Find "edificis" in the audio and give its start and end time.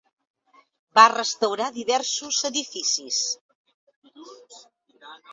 2.49-3.19